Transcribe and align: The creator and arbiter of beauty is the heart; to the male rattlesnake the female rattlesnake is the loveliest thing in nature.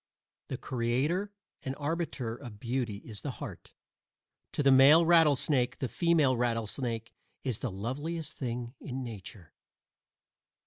The 0.47 0.57
creator 0.57 1.31
and 1.61 1.75
arbiter 1.77 2.35
of 2.35 2.59
beauty 2.59 3.03
is 3.05 3.21
the 3.21 3.29
heart; 3.37 3.75
to 4.51 4.63
the 4.63 4.71
male 4.71 5.05
rattlesnake 5.05 5.77
the 5.77 5.87
female 5.87 6.35
rattlesnake 6.35 7.13
is 7.43 7.59
the 7.59 7.69
loveliest 7.69 8.35
thing 8.35 8.73
in 8.81 9.03
nature. 9.03 9.53